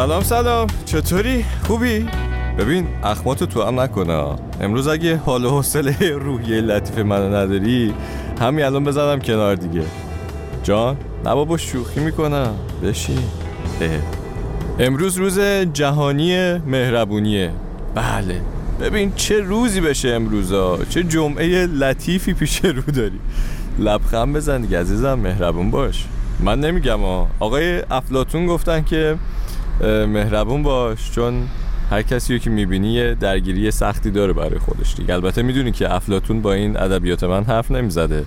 سلام 0.00 0.22
سلام. 0.22 0.66
چطوری؟ 0.84 1.44
خوبی؟ 1.62 2.06
ببین 2.58 2.86
اخماتو 3.04 3.46
تو 3.46 3.62
هم 3.62 3.80
نکنه 3.80 4.36
امروز 4.60 4.88
اگه 4.88 5.16
حال 5.16 5.44
و 5.44 5.50
حوصله 5.50 6.10
روحیه 6.10 6.60
لطیف 6.60 6.98
منو 6.98 7.36
نداری 7.36 7.94
همین 8.40 8.64
الان 8.64 8.84
بزنم 8.84 9.20
کنار 9.20 9.54
دیگه. 9.54 9.82
جان 10.62 10.96
نه 11.24 11.34
بابا 11.34 11.56
شوخی 11.56 12.00
می‌کنم. 12.00 12.54
بشین. 12.82 13.18
امروز 14.78 15.16
روز 15.16 15.40
جهانی 15.72 16.58
مهربونیه. 16.58 17.50
بله. 17.94 18.40
ببین 18.80 19.12
چه 19.14 19.40
روزی 19.40 19.80
بشه 19.80 20.08
امروزا؟ 20.08 20.78
چه 20.84 21.02
جمعه 21.02 21.66
لطیفی 21.66 22.34
پیش 22.34 22.64
رو 22.64 22.82
داری. 22.82 23.20
لبخند 23.78 24.36
بزن 24.36 24.60
دیگه 24.60 24.80
عزیزم 24.80 25.14
مهربون 25.14 25.70
باش. 25.70 26.06
من 26.40 26.60
نمیگم 26.60 27.04
آقای 27.40 27.82
افلاتون 27.90 28.46
گفتن 28.46 28.82
که 28.82 29.16
مهربون 29.86 30.62
باش 30.62 31.10
چون 31.10 31.48
هر 31.90 32.02
کسی 32.02 32.38
که 32.38 32.50
می‌بینی 32.50 32.92
یه 32.92 33.14
درگیری 33.14 33.70
سختی 33.70 34.10
داره 34.10 34.32
برای 34.32 34.58
خودش 34.58 34.94
دیگه. 34.94 35.14
البته 35.14 35.42
می‌دونی 35.42 35.72
که 35.72 35.94
افلاتون 35.94 36.42
با 36.42 36.52
این 36.52 36.76
ادبیات 36.76 37.24
من 37.24 37.44
حرف 37.44 37.70
نمی‌زده. 37.70 38.24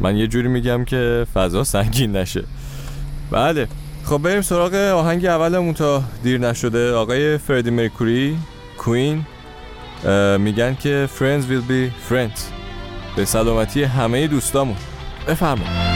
من 0.00 0.16
یه 0.16 0.26
جوری 0.26 0.48
میگم 0.48 0.84
که 0.84 1.26
فضا 1.34 1.64
سنگین 1.64 2.16
نشه. 2.16 2.44
بله 3.30 3.68
خب 4.04 4.18
بریم 4.18 4.42
سراغ 4.42 4.74
آهنگ 4.74 5.26
اولمون 5.26 5.74
تا 5.74 6.02
دیر 6.22 6.40
نشده. 6.40 6.92
آقای 6.92 7.38
فردی 7.38 7.70
مرکوری 7.70 8.38
کوین 8.78 9.26
میگن 10.38 10.74
که 10.74 11.08
friends 11.18 11.42
will 11.42 11.70
be 11.70 12.12
friends. 12.12 12.40
به 13.16 13.24
سلامتی 13.24 13.82
همه 13.82 14.26
دوستامون. 14.26 14.76
بفرمایید. 15.28 15.87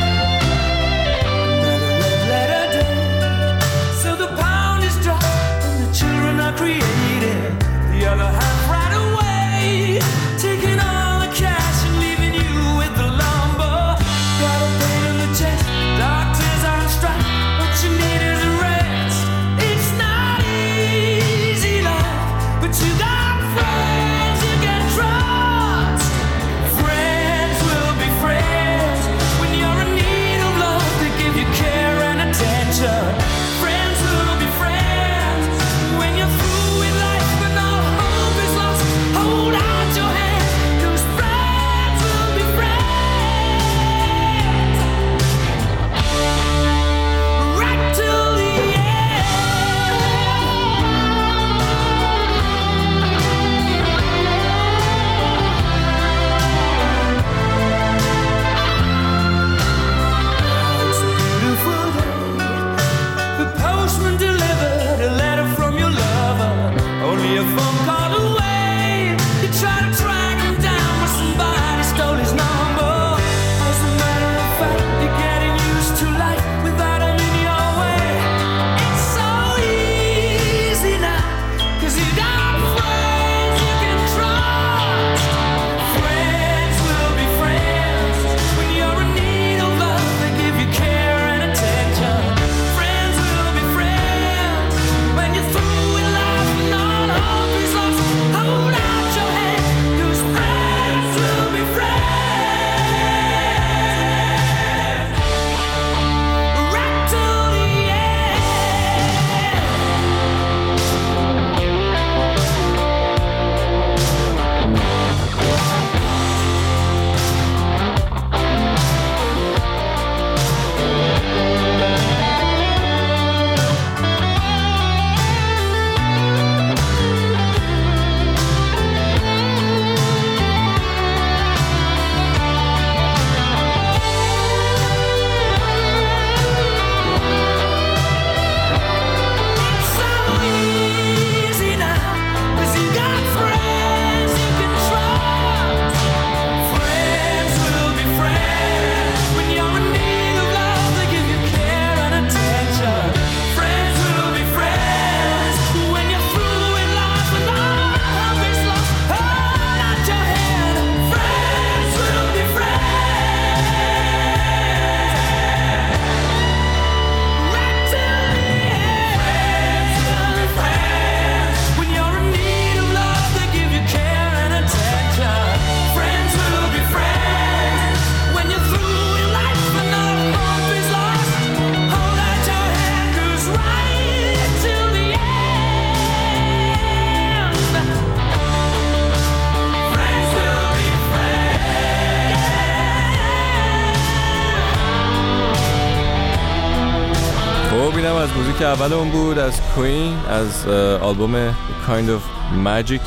از 198.63 198.79
موزیک 198.79 198.91
اولمون 198.91 199.11
بود 199.11 199.39
از 199.39 199.61
کوین 199.75 200.15
از 200.31 200.67
آلبوم 201.03 201.51
Kind 201.53 202.09
of 202.09 202.23
Magic 202.65 203.03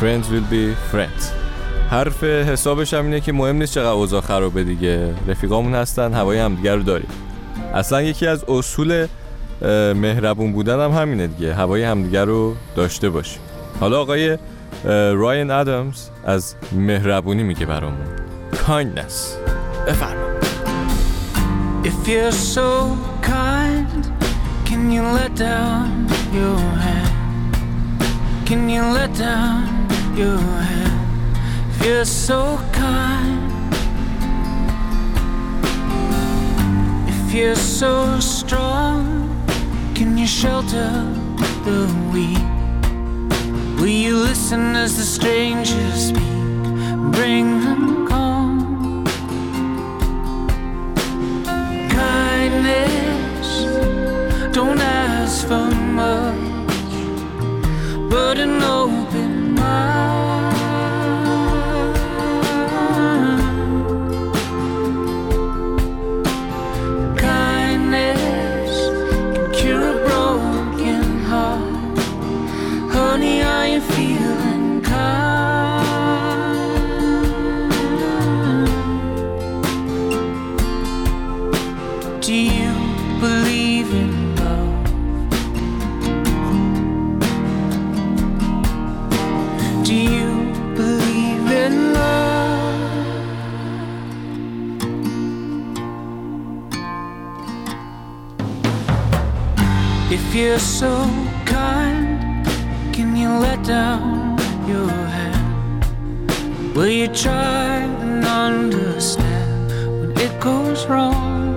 Friends 0.00 0.26
Will 0.26 0.52
Be 0.52 0.94
Friends. 0.94 1.24
حرف 1.90 2.24
حسابش 2.24 2.94
هم 2.94 3.04
اینه 3.04 3.20
که 3.20 3.32
مهم 3.32 3.56
نیست 3.56 3.74
چقدر 3.74 3.88
اوضاع 3.88 4.20
خرابه 4.20 4.64
دیگه. 4.64 5.14
رفیقامون 5.28 5.74
هستن 5.74 6.14
هوای 6.14 6.38
همدیگه 6.38 6.74
رو 6.74 6.82
داریم. 6.82 7.08
اصلا 7.74 8.02
یکی 8.02 8.26
از 8.26 8.44
اصول 8.48 9.06
مهربون 9.94 10.52
بودن 10.52 10.80
هم 10.80 10.90
همینه 10.90 11.26
دیگه. 11.26 11.54
هوای 11.54 11.84
همدیگه 11.84 12.24
رو 12.24 12.56
داشته 12.76 13.10
باشیم. 13.10 13.40
حالا 13.80 14.00
آقای 14.00 14.38
راین 15.14 15.50
ادمز 15.50 16.08
از 16.24 16.54
مهربونی 16.72 17.42
میگه 17.42 17.66
برامون. 17.66 18.06
Kindness. 18.52 19.14
بفرما. 19.88 20.26
If 21.84 22.08
you're 22.08 22.32
so 22.32 22.68
kind 23.22 24.15
Can 24.66 24.90
you 24.90 25.02
let 25.02 25.34
down 25.36 26.08
your 26.32 26.58
hand? 26.58 27.56
Can 28.46 28.68
you 28.68 28.82
let 28.82 29.14
down 29.14 29.88
your 30.16 30.38
hand? 30.38 31.36
If 31.70 31.86
you're 31.86 32.04
so 32.04 32.58
kind. 32.72 33.52
If 37.08 37.34
you're 37.34 37.54
so 37.54 38.20
strong. 38.20 39.16
Can 39.94 40.18
you 40.18 40.26
shelter 40.26 40.90
the 41.64 41.80
weak? 42.12 42.46
Will 43.80 43.96
you 44.06 44.18
listen 44.18 44.76
as 44.76 44.96
the 44.96 45.04
strangers 45.04 46.08
speak? 46.08 46.36
Bring 47.12 47.60
them 47.64 48.06
calm. 48.06 48.35
For 55.48 55.70
much, 55.70 56.34
but 58.10 58.36
an 58.38 58.60
open 58.62 59.05
you're 100.36 100.58
so 100.58 100.92
kind, 101.46 102.44
can 102.92 103.16
you 103.16 103.30
let 103.30 103.64
down 103.64 104.36
your 104.68 104.90
hand? 104.90 106.76
Will 106.76 106.88
you 106.88 107.08
try 107.08 107.78
and 107.78 108.22
understand 108.22 109.70
when 109.98 110.10
it 110.18 110.38
goes 110.38 110.84
wrong? 110.88 111.56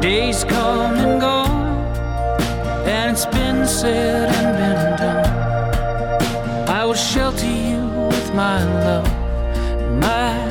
Days 0.00 0.44
come 0.44 0.94
and 0.94 1.20
go, 1.20 1.42
and 2.86 3.16
it's 3.16 3.26
been 3.26 3.66
said 3.66 4.28
and 4.38 4.56
been 4.62 4.96
done. 4.96 6.68
I 6.68 6.84
will 6.84 6.94
shelter 6.94 7.46
you 7.46 7.82
with 8.10 8.32
my 8.32 8.62
love, 8.84 9.10
my 10.00 10.43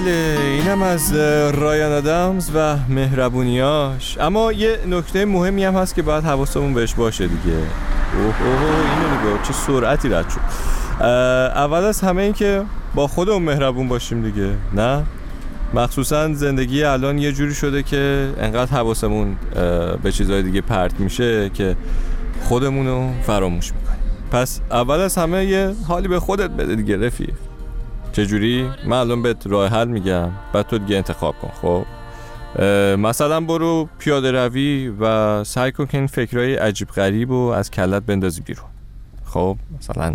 بله 0.00 0.36
اینم 0.40 0.82
از 0.82 1.12
رایان 1.52 1.92
آدامز 1.92 2.50
و 2.54 2.76
مهربونیاش. 2.88 4.18
اما 4.20 4.52
یه 4.52 4.78
نکته 4.88 5.24
مهمی 5.24 5.64
هم 5.64 5.74
هست 5.74 5.94
که 5.94 6.02
باید 6.02 6.24
حواسمون 6.24 6.74
بهش 6.74 6.94
باشه 6.94 7.26
دیگه. 7.26 7.56
اوه 7.56 8.42
اوه 8.42 8.62
اینو 8.62 9.20
نگاه 9.20 9.42
چه 9.42 9.52
سرعتی 9.52 10.08
رد 10.08 10.30
شد. 10.30 10.40
اول 11.54 11.84
از 11.84 12.00
همه 12.00 12.22
این 12.22 12.32
که 12.32 12.62
با 12.94 13.06
خودمون 13.06 13.42
مهربون 13.42 13.88
باشیم 13.88 14.22
دیگه 14.22 14.54
نه؟ 14.74 15.02
مخصوصا 15.74 16.34
زندگی 16.34 16.84
الان 16.84 17.18
یه 17.18 17.32
جوری 17.32 17.54
شده 17.54 17.82
که 17.82 18.32
انقدر 18.40 18.72
حواسمون 18.72 19.36
به 20.02 20.12
چیزهای 20.12 20.42
دیگه 20.42 20.60
پرت 20.60 21.00
میشه 21.00 21.50
که 21.50 21.76
خودمونو 22.42 23.10
فراموش 23.26 23.72
می‌کنیم. 23.72 23.98
پس 24.32 24.60
اول 24.70 25.00
از 25.00 25.18
همه 25.18 25.44
یه 25.44 25.74
حالی 25.88 26.08
به 26.08 26.20
خودت 26.20 26.50
بده 26.50 26.74
دیگه 26.74 27.06
رفیق. 27.06 27.34
چجوری؟ 28.18 28.70
من 28.84 28.96
الان 28.96 29.22
بهت 29.22 29.46
راه 29.46 29.68
حل 29.68 29.88
میگم. 29.88 30.30
بعد 30.52 30.66
تو 30.66 30.78
دیگه 30.78 30.96
انتخاب 30.96 31.34
کن 31.42 31.50
خب؟ 31.62 31.84
مثلا 32.96 33.40
برو 33.40 33.88
پیاده 33.98 34.32
روی 34.32 34.92
و 35.00 35.44
سعی 35.44 35.72
کن 35.72 35.86
که 35.86 35.98
این 35.98 36.06
فکرهای 36.06 36.54
عجیب 36.54 36.88
غریب 36.88 37.30
و 37.30 37.48
از 37.48 37.70
کلت 37.70 38.02
بندازی 38.02 38.40
بیرون. 38.40 38.66
خب؟ 39.24 39.56
مثلا 39.78 40.14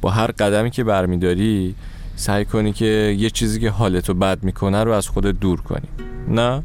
با 0.00 0.10
هر 0.10 0.26
قدمی 0.26 0.70
که 0.70 0.84
برمیداری 0.84 1.74
سعی 2.16 2.44
کنی 2.44 2.72
که 2.72 3.16
یه 3.18 3.30
چیزی 3.30 3.60
که 3.60 3.70
حالتو 3.70 4.14
بد 4.14 4.42
می‌کنه 4.42 4.84
رو 4.84 4.92
از 4.92 5.08
خودت 5.08 5.40
دور 5.40 5.60
کنی. 5.60 5.88
نه؟ 6.28 6.62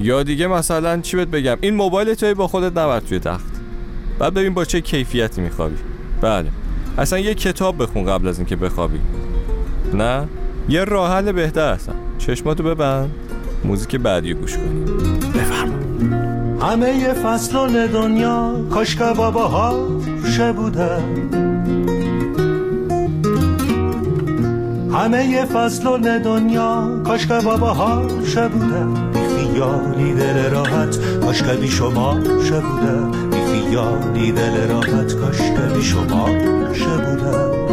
یا 0.00 0.22
دیگه 0.22 0.46
مثلا 0.46 1.00
چی 1.00 1.16
بهت 1.16 1.28
بگم؟ 1.28 1.56
این 1.60 1.74
موبایل 1.74 2.14
توی 2.14 2.34
با 2.34 2.48
خودت 2.48 2.78
نبر 2.78 3.00
توی 3.00 3.18
تخت. 3.18 3.60
بعد 4.18 4.34
ببین 4.34 4.54
با 4.54 4.64
چه 4.64 4.80
کیفیتی 4.80 5.40
میخوابی. 5.40 5.76
بله. 6.20 6.50
اصلا 6.98 7.18
یه 7.18 7.34
کتاب 7.34 7.82
بخون 7.82 8.04
قبل 8.04 8.28
از 8.28 8.38
اینکه 8.38 8.56
بخوابی. 8.56 9.00
نه؟ 9.94 10.28
یه 10.68 10.84
راه 10.84 11.12
حل 11.12 11.32
بهتر 11.32 11.72
هستم. 11.72 11.94
چشماتو 12.18 12.62
ببند. 12.62 13.10
موزیک 13.64 13.96
بعدی 13.96 14.34
گوش 14.34 14.56
کن 14.56 14.84
بفرما 15.34 16.66
همه 16.66 17.12
فصلان 17.12 17.86
دنیا 17.86 18.54
کاش 18.70 18.96
که 18.96 19.04
ها 19.04 19.72
بودن. 20.56 21.02
همه 24.92 25.44
فصلان 25.44 26.22
دنیا 26.22 27.00
کاش 27.04 27.26
که 27.26 27.34
ها 27.34 28.02
بودن. 28.48 29.10
بی 29.12 29.20
خیالی 29.36 30.14
دل 30.14 30.50
راحت 30.50 30.98
کاش 31.20 31.42
بی 31.42 31.68
شما 31.68 32.14
بودن. 32.14 33.10
بی 33.30 33.36
خیالی 33.36 34.32
دل 34.32 34.68
راحت 34.68 35.14
کاش 35.14 35.40
بی 35.76 35.82
شما 35.82 36.24
بودن. 36.24 37.69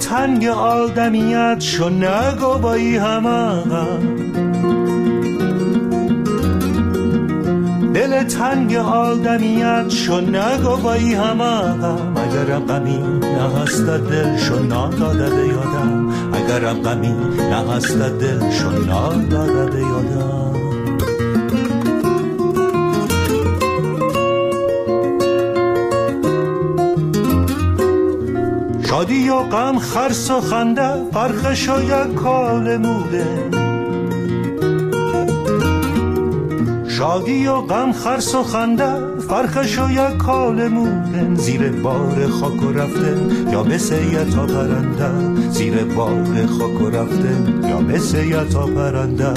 تنگ 0.00 0.46
آدمیت 0.46 1.60
شو 1.60 1.88
نگو 1.88 2.66
ای 2.66 2.96
همه 2.96 3.62
دل 7.94 8.22
تنگ 8.22 8.74
آدمیت 8.74 9.88
شو 9.88 10.20
نگو 10.20 10.86
ای 10.86 11.14
همه 11.14 11.74
اگرم 12.16 12.64
غمی 12.64 12.98
نه 13.22 13.60
هست 13.62 13.86
دل 13.86 14.36
شو 14.36 14.58
ناداده 14.58 15.30
به 15.30 15.48
یادم. 15.48 16.08
اگرم 16.32 16.82
غمی 16.82 17.14
نه 17.50 17.72
هست 17.72 17.98
دل 17.98 18.50
شو 18.50 18.70
ناداده 18.70 19.66
به 19.70 19.78
یادم. 19.80 20.49
شادی 29.00 29.28
و 29.28 29.42
غم 29.42 29.78
خرس 29.78 30.30
و 30.30 30.40
خنده 30.40 31.10
فرخش 31.12 31.68
و 31.68 31.82
یک 31.82 32.14
کال 32.14 32.76
موده 32.76 33.26
شادی 36.88 37.46
و 37.46 37.60
غم 37.60 37.92
خرس 37.92 38.34
و 38.34 38.42
خنده 38.42 38.92
و 39.78 39.90
یک 39.90 40.16
کال 40.16 40.68
مودن 40.68 41.34
زیر 41.34 41.72
بار 41.72 42.26
خاک 42.26 42.62
و 42.62 42.72
رفتن 42.72 43.48
یا 43.52 43.62
مثل 43.62 44.12
یتا 44.12 44.46
پرنده. 44.46 45.50
زیر 45.50 45.84
بار 45.84 46.46
خاک 46.58 46.80
و 46.80 46.90
رفتن 46.90 47.68
یا 47.68 47.80
مثل 47.80 48.24
یتا 48.24 48.66
پرنده. 48.66 49.34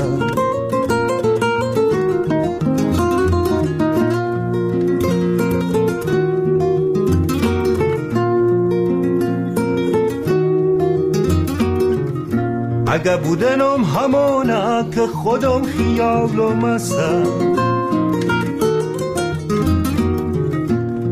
اگه 12.93 13.17
بودنم 13.17 13.83
همونه 13.83 14.89
که 14.91 15.01
خودم 15.07 15.61
خیال 15.63 16.39
و 16.39 16.53
مستم. 16.53 17.23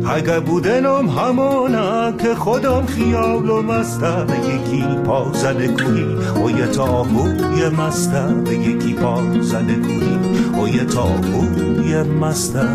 اگه 0.09 0.39
بودنم 0.39 1.09
همونه 1.09 2.17
که 2.17 2.35
خودم 2.35 2.85
خیال 2.85 3.49
و 3.49 3.61
مسته 3.61 4.25
به 4.25 4.37
یکی 4.39 4.83
پا 5.05 5.31
زده 5.33 5.67
کوی 5.67 6.03
و 6.45 6.49
یه 6.59 6.67
تاهوی 6.67 7.69
مسته 7.69 8.33
به 8.45 8.55
یکی 8.55 8.93
پا 8.93 9.21
زده 9.41 9.75
کوی 9.75 10.19
و 10.63 10.67
یه 10.67 10.85
تاهوی 10.85 12.03
مسته 12.03 12.67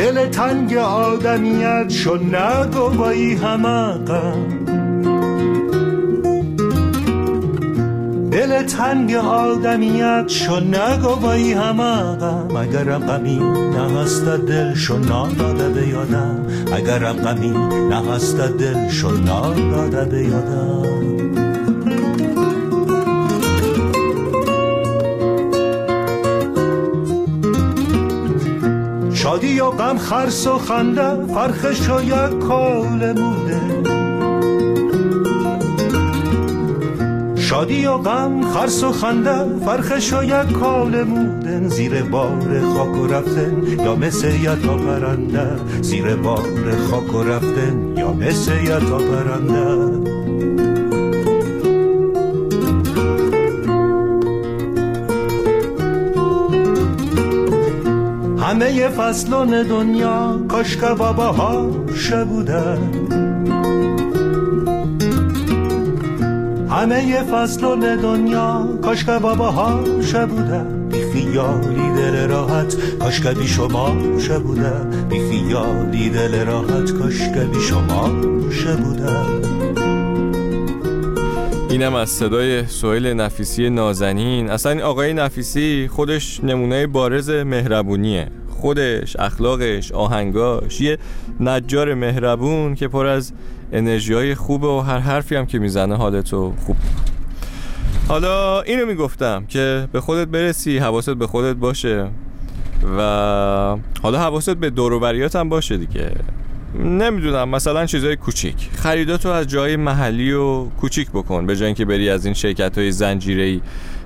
دل 0.00 0.28
تنگ 0.28 0.76
آدمیت 0.76 1.88
شو 1.88 2.16
نگو 2.16 2.90
بایی 2.90 3.34
همه 3.34 3.98
دل 8.30 8.62
تنگ 8.62 9.14
آدمیت 9.14 10.24
شو 10.28 10.60
نگو 10.60 11.16
بایی 11.16 11.52
همه 11.52 12.16
غم. 12.16 12.56
اگرم 12.56 13.06
غمی 13.06 13.38
نهست 13.76 14.24
دل 14.24 14.74
شو 14.74 14.98
ناداده 14.98 15.88
یادم. 15.88 16.46
اگرم 16.72 17.16
غمی 17.16 17.50
نهست 17.90 18.36
دل 18.36 18.88
شو 18.88 19.10
ناداده 19.10 20.24
یادم. 20.24 21.49
شادی 29.22 29.60
و 29.60 29.70
غم 29.70 29.98
خرس 29.98 30.46
و 30.46 30.58
خنده 30.58 31.26
فرخش 31.34 31.90
و 31.90 32.02
یک 32.02 32.38
کال 32.38 33.12
موده 33.20 33.60
شادی 37.36 37.86
و 37.86 37.96
غم 37.96 38.40
خرس 38.54 38.84
و 38.84 38.92
خنده 38.92 39.58
فرخش 39.64 40.12
و 40.12 40.24
یک 40.24 40.52
کال 40.52 41.02
مودن 41.02 41.68
زیر 41.68 42.02
بار 42.02 42.60
خاک 42.74 42.96
و 42.96 43.06
رفتن 43.06 43.62
یا 43.84 43.96
مثل 43.96 44.54
تا 44.54 44.76
پرنده. 44.76 45.48
زیر 45.82 46.16
بار 46.16 46.76
خاک 46.90 47.14
و 47.14 47.22
رفتن 47.22 47.96
یا 47.96 48.12
مثل 48.12 48.78
تا 48.78 48.98
پرنده. 48.98 49.99
همه 58.50 58.88
فصلان 58.88 59.62
دنیا 59.62 60.40
کاشکه 60.48 60.86
بابا 60.86 61.32
ها 61.32 61.66
بودن. 62.24 62.78
همه 66.70 67.22
فصلون 67.22 67.96
دنیا 67.96 68.68
کاش 68.82 69.04
که 69.04 69.18
بابا 69.18 69.50
ها 69.50 69.76
بوده 70.26 70.64
بی 70.90 71.12
خیالی 71.12 71.90
دل 71.96 72.28
راحت 72.28 72.76
کاش 72.98 73.26
بی 73.26 73.46
شما 73.46 73.90
بوده 74.44 74.72
بی 75.08 75.18
خیالی 75.30 76.10
دل 76.10 76.44
راحت 76.46 76.92
کاش 76.92 77.22
بی 77.28 77.60
شما 77.60 78.08
بوده 78.84 79.40
اینم 81.70 81.94
از 81.94 82.10
صدای 82.10 82.66
سویل 82.66 83.06
نفیسی 83.06 83.70
نازنین. 83.70 84.50
اصلا 84.50 84.72
این 84.72 84.80
آقای 84.80 85.12
نفیسی 85.12 85.88
خودش 85.92 86.44
نمونه 86.44 86.86
بارز 86.86 87.30
مهربونیه. 87.30 88.39
خودش 88.60 89.16
اخلاقش 89.16 89.92
آهنگاش 89.92 90.80
یه 90.80 90.98
نجار 91.40 91.94
مهربون 91.94 92.74
که 92.74 92.88
پر 92.88 93.06
از 93.06 93.32
انرژی 93.72 94.14
های 94.14 94.34
خوبه 94.34 94.66
و 94.66 94.80
هر 94.80 94.98
حرفی 94.98 95.36
هم 95.36 95.46
که 95.46 95.58
می‌زنه 95.58 95.96
حالتو 95.96 96.52
خوب. 96.66 96.76
حالا 98.08 98.62
اینو 98.62 98.86
می‌گفتم 98.86 99.44
که 99.48 99.88
به 99.92 100.00
خودت 100.00 100.28
برسی 100.28 100.78
حواست 100.78 101.10
به 101.10 101.26
خودت 101.26 101.56
باشه 101.56 102.06
و 102.98 103.00
حالا 104.02 104.18
حواست 104.18 104.50
به 104.50 104.70
دوروبریات 104.70 105.36
هم 105.36 105.48
باشه 105.48 105.76
دیگه. 105.76 106.12
نمی‌دونم 106.84 107.48
مثلا 107.48 107.86
چیزای 107.86 108.16
کوچیک. 108.16 108.70
خریداتو 108.72 109.28
از 109.28 109.46
جای 109.46 109.76
محلی 109.76 110.32
و 110.32 110.64
کوچیک 110.64 111.10
بکن. 111.10 111.46
به 111.46 111.56
جای 111.56 111.66
اینکه 111.66 111.84
بری 111.84 112.10
از 112.10 112.24
این 112.24 112.34
شرکت 112.34 112.78
های 112.78 112.92
زنجیره 112.92 113.60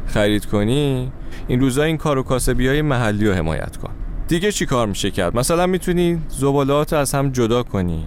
خرید 0.06 0.46
کنی 0.46 1.12
این 1.48 1.60
روزا 1.60 1.82
این 1.82 1.96
کار 1.96 2.18
و 2.18 2.22
کاسبی 2.22 2.68
های 2.68 2.82
محلی 2.82 3.28
رو 3.28 3.34
حمایت 3.34 3.76
کن. 3.76 3.90
دیگه 4.28 4.52
چی 4.52 4.66
کار 4.66 4.86
میشه 4.86 5.10
کرد؟ 5.10 5.36
مثلا 5.36 5.66
می‌تونی 5.66 6.18
زبالات 6.28 6.92
از 6.92 7.14
هم 7.14 7.30
جدا 7.30 7.62
کنی 7.62 8.04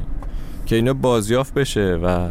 که 0.66 0.76
اینا 0.76 0.94
بازیافت 0.94 1.54
بشه 1.54 2.00
و 2.04 2.28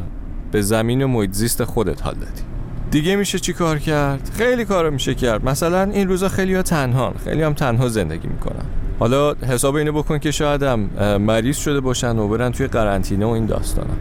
به 0.53 0.63
زمین 0.63 1.03
و 1.03 1.09
محیط 1.09 1.33
زیست 1.33 1.65
خودت 1.65 2.03
حال 2.03 2.15
دادی 2.15 2.43
دیگه 2.91 3.17
میشه 3.17 3.39
چی 3.39 3.53
کار 3.53 3.79
کرد؟ 3.79 4.31
خیلی 4.35 4.65
کارا 4.65 4.91
میشه 4.91 5.15
کرد. 5.15 5.49
مثلا 5.49 5.83
این 5.83 6.09
روزا 6.09 6.29
خیلی 6.29 6.55
ها 6.55 6.63
تنهان 6.63 7.15
خیلی 7.25 7.43
هم 7.43 7.55
تنها 7.55 7.89
زندگی 7.89 8.29
می‌کنن. 8.29 8.65
حالا 8.99 9.35
حساب 9.35 9.75
اینو 9.75 9.93
بکن 9.93 10.19
که 10.19 10.31
شاید 10.31 10.63
هم 10.63 10.81
مریض 11.21 11.57
شده 11.57 11.81
باشن 11.81 12.19
و 12.19 12.29
برن 12.29 12.53
توی 12.53 12.67
قرنطینه 12.67 13.27
و 13.27 13.29
این 13.29 13.47
داستانم 13.47 13.97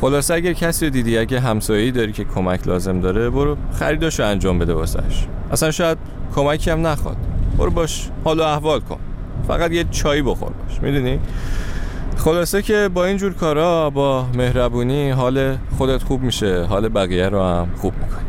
خلاصه 0.00 0.34
اگر 0.34 0.52
کسی 0.52 0.84
رو 0.84 0.90
دیدی 0.90 1.18
اگه 1.18 1.40
همسایه‌ای 1.40 1.90
داری 1.90 2.12
که 2.12 2.24
کمک 2.24 2.68
لازم 2.68 3.00
داره 3.00 3.30
برو 3.30 3.56
خریداشو 3.72 4.24
انجام 4.24 4.58
بده 4.58 4.74
واسش 4.74 5.26
اصلا 5.52 5.70
شاید 5.70 5.98
کمکی 6.34 6.70
هم 6.70 6.86
نخواد. 6.86 7.16
برو 7.58 7.70
باش 7.70 8.08
حالا 8.24 8.52
احوال 8.52 8.80
کن. 8.80 8.98
فقط 9.48 9.72
یه 9.72 9.84
چایی 9.90 10.22
بخور 10.22 10.50
باش 10.50 10.80
می‌دونی؟ 10.82 11.20
خلاصه 12.16 12.62
که 12.62 12.90
با 12.94 13.04
اینجور 13.04 13.32
کارا 13.32 13.90
با 13.90 14.26
مهربونی 14.34 15.10
حال 15.10 15.56
خودت 15.78 16.02
خوب 16.02 16.22
میشه 16.22 16.64
حال 16.64 16.88
بقیه 16.88 17.28
رو 17.28 17.42
هم 17.42 17.68
خوب 17.76 17.92
می‌کنی. 17.94 18.24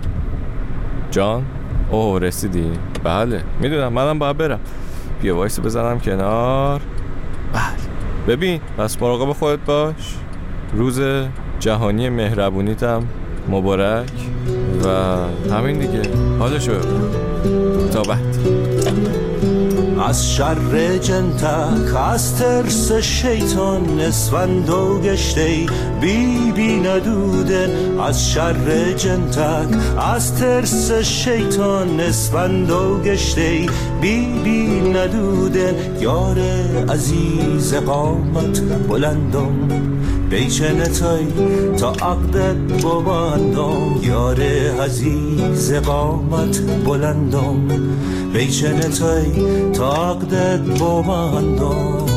جان 1.12 1.46
اوه 1.92 2.22
رسیدی؟ 2.22 2.72
بله 3.04 3.44
می‌دونم 3.60 3.94
منم 3.94 4.20
باید 4.20 4.38
برم. 4.38 4.60
بیا 5.22 5.36
وایس 5.36 5.60
بزنم 5.60 6.00
کنار. 6.00 6.82
بله. 7.54 8.36
ببین 8.36 8.60
پس 8.78 9.02
مراقب 9.02 9.34
خودت 9.34 9.60
باش. 9.66 10.16
روز 10.74 11.02
جهانی 11.60 12.10
مهربونیتم 12.10 13.04
مبارک 13.50 14.12
و 14.86 14.88
همین 15.54 15.80
دیگه. 15.80 16.02
حالشو 16.40 16.80
تا 17.94 18.02
بعد. 18.02 18.85
از 20.08 20.32
شر 20.32 20.98
جنتک 20.98 21.96
از 21.96 22.36
ترس 22.36 22.92
شیطان 22.92 24.00
نسوند 24.00 24.70
و 24.70 25.00
گشته 25.02 25.66
بی 26.02 26.52
بی 26.56 26.80
ندودن 26.80 28.00
از 28.00 28.30
شر 28.32 28.94
جنتک 28.98 29.68
از 30.14 30.36
ترس 30.36 30.92
شیطان 30.92 32.00
نسوند 32.00 32.72
و 32.72 33.00
گشته 33.02 33.66
بی 34.02 34.26
بی 34.44 34.68
ندودن 34.68 36.02
یار 36.02 36.40
عزیز 36.90 37.74
قامت 37.74 38.62
بلندم. 38.62 39.68
بیچه 40.30 40.74
تای 40.74 41.26
تا 41.78 41.92
عقدت 41.92 42.84
ببندم. 42.84 44.00
یار 44.02 44.42
عزیز 44.84 45.74
قامت 45.74 46.62
بلندم. 46.86 47.68
بیچه 48.34 48.74
تای 48.74 49.32
تا 49.74 50.12
عقدت 50.12 50.60
ببندم. 50.60 52.15